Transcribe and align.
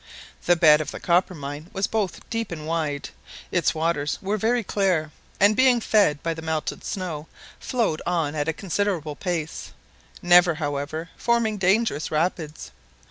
The 0.47 0.55
bed 0.55 0.81
of 0.81 0.89
the 0.89 0.99
Coppermine 0.99 1.69
was 1.73 1.85
both 1.85 2.27
deep 2.31 2.51
and 2.51 2.65
wide; 2.65 3.09
its 3.51 3.75
waters 3.75 4.17
were 4.19 4.35
very 4.35 4.63
clear, 4.63 5.11
and 5.39 5.55
being 5.55 5.79
fed 5.79 6.23
by 6.23 6.33
the 6.33 6.41
melted 6.41 6.83
snow, 6.83 7.27
flowed 7.59 8.01
on 8.03 8.33
at 8.33 8.47
a 8.47 8.51
considerable 8.53 9.15
pace, 9.15 9.73
never, 10.19 10.55
however, 10.55 11.11
forming 11.17 11.57
dangerous 11.59 12.09
rapids. 12.09 12.71